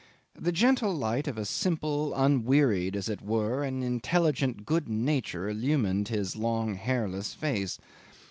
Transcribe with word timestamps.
The 0.33 0.51
gentle 0.51 0.95
light 0.95 1.27
of 1.27 1.37
a 1.37 1.45
simple, 1.45 2.11
unwearied, 2.15 2.95
as 2.95 3.07
it 3.07 3.21
were, 3.21 3.63
and 3.63 3.83
intelligent 3.83 4.65
good 4.65 4.89
nature 4.89 5.47
illumined 5.47 6.07
his 6.07 6.35
long 6.35 6.73
hairless 6.73 7.35
face. 7.35 7.77